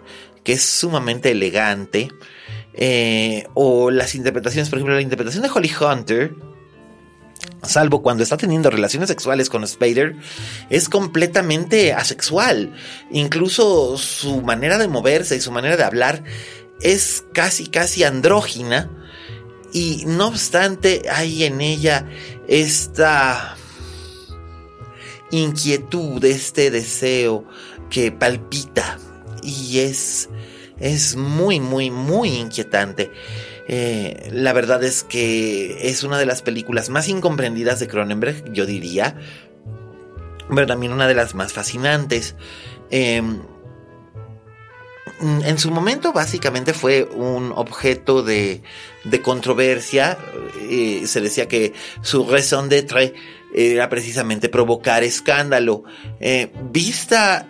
[0.44, 2.11] que es sumamente elegante,
[2.74, 6.37] eh, o las interpretaciones, por ejemplo, la interpretación de Holly Hunter,
[7.62, 10.16] salvo cuando está teniendo relaciones sexuales con Spader,
[10.70, 12.72] es completamente asexual.
[13.11, 16.25] Incluso su manera de moverse y su manera de hablar
[16.81, 18.90] es casi, casi andrógina.
[19.72, 22.07] Y no obstante, hay en ella
[22.46, 23.57] esta
[25.31, 27.44] inquietud, este deseo
[27.90, 28.98] que palpita.
[29.42, 30.29] Y es,
[30.79, 33.11] es muy, muy, muy inquietante.
[33.68, 38.66] Eh, la verdad es que es una de las películas más incomprendidas de Cronenberg, yo
[38.66, 39.16] diría,
[40.48, 42.35] pero también una de las más fascinantes.
[42.90, 43.40] Em,
[45.20, 48.62] en su momento básicamente fue un objeto de,
[49.22, 50.18] controversia.
[50.68, 51.72] Eh, se decía que
[52.03, 53.14] su raison d'être
[53.55, 55.85] era precisamente provocar escándalo.
[56.21, 57.46] Eh, vista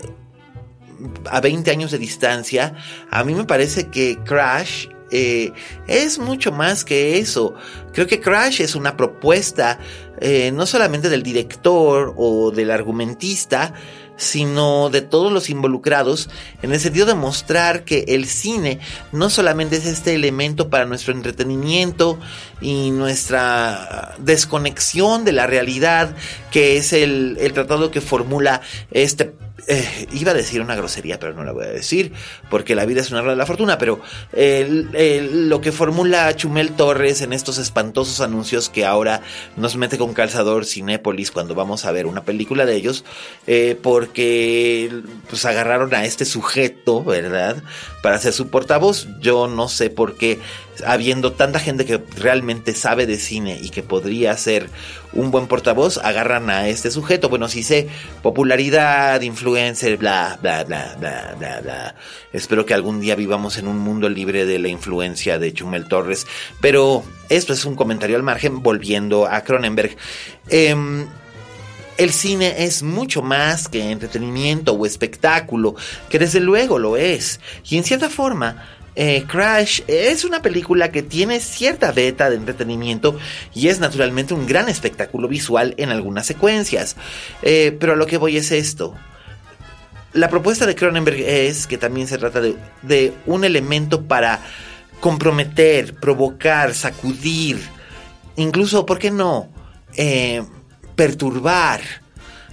[1.31, 2.75] a 20 años de distancia,
[3.11, 5.53] a mí me parece que Crash eh,
[5.87, 7.55] es mucho más que eso.
[7.93, 9.79] Creo que Crash es una propuesta
[10.21, 13.75] eh, no solamente del director o del argumentista,
[14.17, 16.31] sino de todos los involucrados,
[16.63, 18.79] en el sentido de mostrar que el cine
[19.11, 22.19] no solamente es este elemento para nuestro entretenimiento
[22.63, 26.15] y nuestra desconexión de la realidad,
[26.51, 28.61] que es el, el tratado que formula
[28.91, 29.35] este
[29.69, 32.13] eh, iba a decir una grosería, pero no la voy a decir,
[32.51, 34.01] porque la vida es una rueda de la fortuna, pero
[34.33, 39.23] lo que formula Chumel Torres en estos espantosos anuncios que ahora
[39.57, 43.05] nos mete con calzador Cinépolis cuando vamos a ver una película de ellos,
[43.47, 44.91] eh, porque
[45.29, 47.63] pues agarraron a este sujeto, ¿verdad?
[48.03, 49.07] Para ser su portavoz.
[49.21, 50.41] Yo no sé por qué
[50.87, 54.69] habiendo tanta gente que realmente sabe de cine y que podría ser
[55.13, 57.29] un buen portavoz, agarran a este sujeto.
[57.29, 57.89] Bueno, si sé
[58.23, 61.95] popularidad, influencer, bla, bla, bla, bla, bla, bla.
[62.33, 66.27] Espero que algún día vivamos en un mundo libre de la influencia de Chumel Torres.
[66.61, 69.97] Pero esto es un comentario al margen, volviendo a Cronenberg.
[70.49, 71.07] Em,
[71.99, 75.75] el cine es mucho más que entretenimiento o espectáculo,
[76.09, 77.41] que desde luego lo es.
[77.69, 78.65] Y en cierta forma,
[78.95, 83.19] eh, Crash es una película que tiene cierta beta de entretenimiento
[83.55, 86.97] y es naturalmente un gran espectáculo visual en algunas secuencias.
[87.43, 88.95] Eh, pero a lo que voy es esto.
[90.13, 94.41] La propuesta de Cronenberg es que también se trata de, un elemento para
[95.01, 97.59] comprometer, provocar, sacudir,
[98.37, 99.49] incluso, ¿por qué no?
[99.97, 100.43] Eh,
[100.95, 101.81] perturbar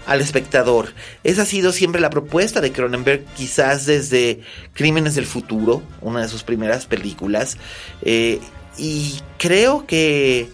[0.05, 0.93] al espectador.
[1.23, 4.41] Esa ha sido siempre la propuesta de Cronenberg, quizás desde
[4.73, 7.57] Crímenes del Futuro, una de sus primeras películas.
[8.01, 8.39] Eh,
[8.77, 10.49] y creo que.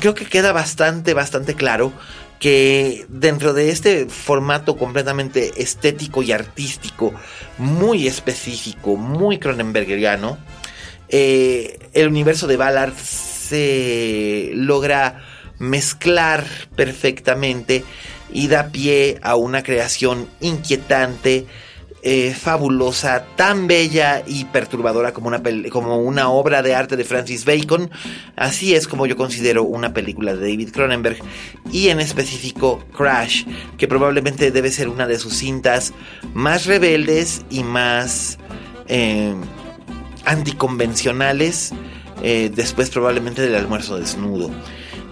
[0.00, 1.92] Creo que queda bastante, bastante claro
[2.38, 7.12] que dentro de este formato completamente estético y artístico,
[7.58, 10.38] muy específico, muy Cronenbergiano,
[11.08, 15.22] eh, el universo de Ballard se logra
[15.62, 16.44] mezclar
[16.74, 17.84] perfectamente
[18.32, 21.46] y da pie a una creación inquietante,
[22.02, 25.40] eh, fabulosa, tan bella y perturbadora como una,
[25.70, 27.90] como una obra de arte de Francis Bacon.
[28.34, 31.18] Así es como yo considero una película de David Cronenberg
[31.70, 33.44] y en específico Crash,
[33.78, 35.92] que probablemente debe ser una de sus cintas
[36.34, 38.36] más rebeldes y más
[38.88, 39.32] eh,
[40.24, 41.72] anticonvencionales,
[42.20, 44.50] eh, después probablemente del almuerzo desnudo.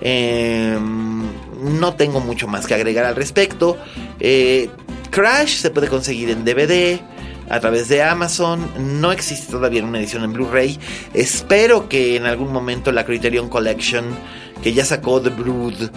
[0.01, 3.77] No tengo mucho más que agregar al respecto.
[4.19, 4.71] Eh,
[5.11, 7.01] Crash se puede conseguir en DVD
[7.51, 8.71] a través de Amazon.
[9.01, 10.79] No existe todavía una edición en Blu-ray.
[11.13, 14.05] Espero que en algún momento la Criterion Collection,
[14.63, 15.91] que ya sacó The Brood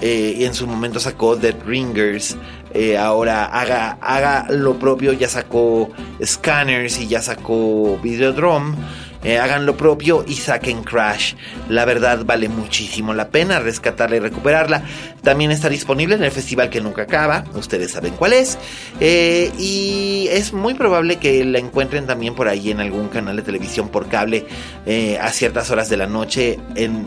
[0.00, 2.36] eh, y en su momento sacó The Ringers,
[2.72, 5.12] eh, ahora haga, haga lo propio.
[5.14, 5.90] Ya sacó
[6.24, 8.76] Scanners y ya sacó Videodrome.
[9.24, 11.34] Eh, hagan lo propio y saquen Crash.
[11.68, 14.82] La verdad vale muchísimo la pena rescatarla y recuperarla.
[15.22, 18.58] También está disponible en el festival que nunca acaba, ustedes saben cuál es.
[19.00, 23.42] Eh, y es muy probable que la encuentren también por ahí en algún canal de
[23.42, 24.46] televisión por cable
[24.86, 26.58] eh, a ciertas horas de la noche.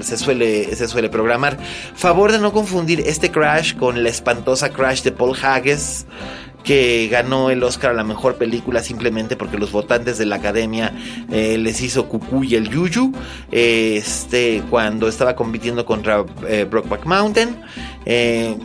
[0.01, 1.57] se, suele, se suele programar.
[1.95, 6.05] Favor de no confundir este Crash con la espantosa Crash de Paul Haggis
[6.63, 10.93] que ganó el Oscar a la mejor película simplemente porque los votantes de la academia
[11.31, 13.11] eh, les hizo cucú y el yuyu
[13.51, 17.61] este cuando estaba compitiendo contra eh, Brockback Mountain
[18.05, 18.55] eh,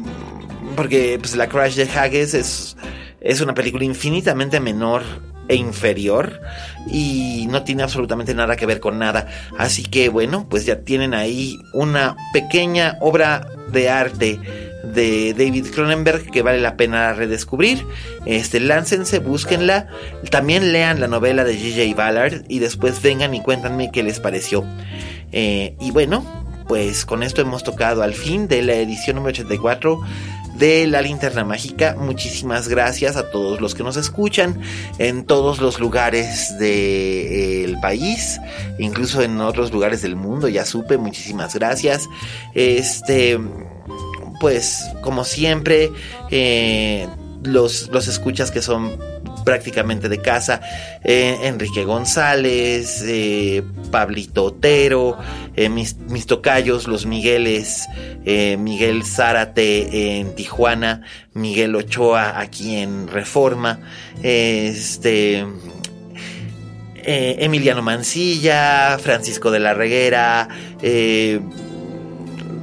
[0.76, 2.76] porque pues la Crash de Haggis es,
[3.20, 5.03] es una película infinitamente menor
[5.49, 6.40] e inferior
[6.90, 9.28] y no tiene absolutamente nada que ver con nada.
[9.59, 14.40] Así que bueno, pues ya tienen ahí una pequeña obra de arte
[14.95, 17.87] de David Cronenberg que vale la pena redescubrir.
[18.24, 19.89] Este, láncense, búsquenla.
[20.30, 21.97] También lean la novela de J.J.
[21.97, 24.64] Ballard y después vengan y cuéntanme qué les pareció.
[25.32, 26.24] Eh, y bueno,
[26.68, 30.01] pues con esto hemos tocado al fin de la edición número 84
[30.59, 31.97] de La Linterna Mágica.
[31.99, 34.61] Muchísimas gracias a todos los que nos escuchan
[34.99, 38.41] en todos los lugares del país,
[38.78, 42.09] incluso en otros lugares del mundo, ya supe, muchísimas gracias.
[42.55, 43.39] Este,
[44.41, 45.91] pues como siempre,
[46.30, 47.07] eh,
[47.43, 48.99] los, los escuchas que son
[49.47, 50.61] prácticamente de casa.
[51.05, 53.62] Eh, Enrique González, eh,
[53.93, 55.16] Pablito Otero,
[55.55, 57.87] eh, mis, tocayos, los Migueles,
[58.59, 63.78] Miguel Zárate en Tijuana, Miguel Ochoa aquí en Reforma,
[64.22, 65.47] este.
[67.09, 70.49] Emiliano Mancilla, Francisco de la Reguera,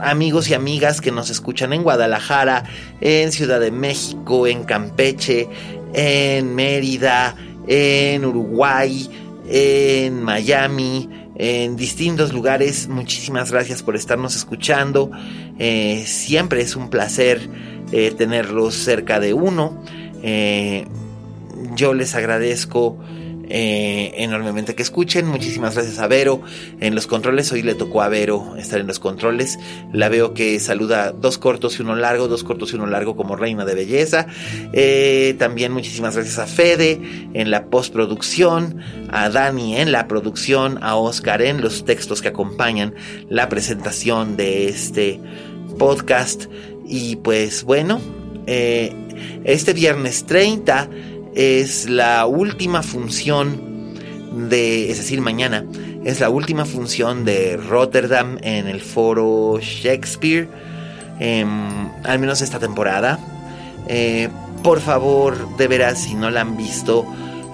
[0.03, 2.63] amigos y amigas que nos escuchan en Guadalajara,
[3.01, 5.47] en Ciudad de México, en Campeche,
[5.93, 7.35] en Mérida,
[7.67, 9.09] en Uruguay,
[9.47, 12.87] en Miami, en distintos lugares.
[12.87, 15.11] Muchísimas gracias por estarnos escuchando.
[15.59, 17.49] Eh, siempre es un placer
[17.91, 19.81] eh, tenerlos cerca de uno.
[20.21, 20.85] Eh,
[21.75, 22.97] yo les agradezco
[23.55, 25.27] eh, enormemente que escuchen.
[25.27, 26.41] Muchísimas gracias a Vero
[26.79, 27.51] en los controles.
[27.51, 29.59] Hoy le tocó a Vero estar en los controles.
[29.93, 33.35] La veo que saluda dos cortos y uno largo, dos cortos y uno largo como
[33.35, 34.25] reina de belleza.
[34.73, 36.99] Eh, también muchísimas gracias a Fede
[37.35, 38.79] en la postproducción,
[39.11, 42.95] a Dani en la producción, a Oscar en los textos que acompañan
[43.29, 45.19] la presentación de este
[45.77, 46.45] podcast.
[46.87, 48.01] Y pues bueno,
[48.47, 48.95] eh,
[49.43, 50.89] este viernes 30
[51.35, 53.73] es la última función
[54.49, 55.65] de, es decir, mañana,
[56.03, 60.47] es la última función de Rotterdam en el foro Shakespeare,
[61.19, 63.19] em, al menos esta temporada.
[63.87, 64.29] Eh,
[64.63, 67.05] por favor, de veras, si no la han visto,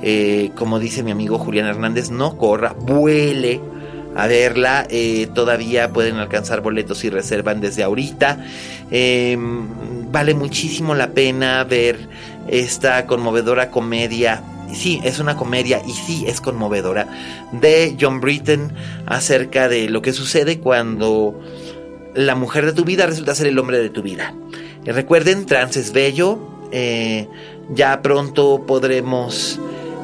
[0.02, 3.60] eh, como dice mi amigo Julián Hernández, no corra, vuele
[4.16, 4.88] a verla.
[4.90, 8.46] Eh, todavía pueden alcanzar boletos y reservan desde ahorita.
[8.92, 9.68] Em,
[10.12, 12.08] vale muchísimo la pena ver
[12.50, 14.44] esta conmovedora comedia.
[14.74, 17.08] Sí, es una comedia y sí es conmovedora
[17.52, 18.74] de John Britton
[19.08, 21.40] acerca de lo que sucede cuando
[22.14, 24.34] la mujer de tu vida resulta ser el hombre de tu vida.
[24.86, 26.40] Eh, recuerden, trans es bello.
[26.72, 27.28] Eh,
[27.74, 29.60] ya pronto podremos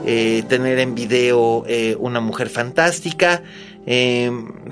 [0.06, 1.66] eh, tener en video
[2.00, 3.44] una mujer fantástica.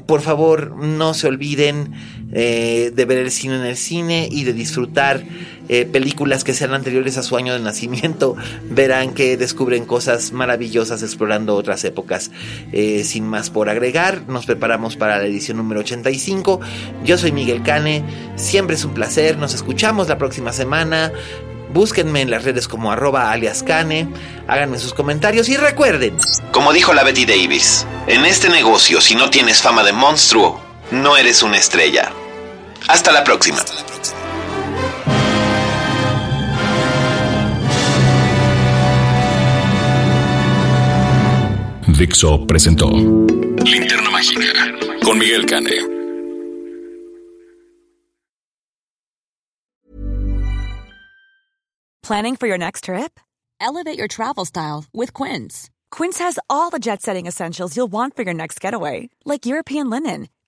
[0.06, 1.94] Por favor, no se olviden
[2.34, 5.24] eh, de ver el cine en el cine y de disfrutar
[5.70, 8.36] eh, películas que sean anteriores a su año de nacimiento.
[8.70, 12.32] Verán que descubren cosas maravillosas explorando otras épocas.
[13.04, 16.60] sin más por agregar, nos preparamos para la edición número 85.
[17.06, 18.04] Yo soy Miguel Cane,
[18.36, 21.14] siempre es un placer, nos escuchamos la próxima semana.
[21.74, 24.08] Búsquenme en las redes como arroba aliascane,
[24.48, 26.16] háganme sus comentarios y recuerden.
[26.52, 30.62] Como dijo la Betty Davis, en este negocio si no tienes fama de monstruo,
[30.92, 32.12] no eres una estrella.
[32.88, 33.60] Hasta la próxima.
[41.98, 44.54] Dixo presentó Linterna Mágica
[45.06, 45.94] con Miguel Cane.
[52.02, 53.20] Planning for your next trip?
[53.62, 55.70] Elevate your travel style with Quince.
[55.90, 59.90] Quince has all the jet setting essentials you'll want for your next getaway, like European
[59.90, 60.28] linen,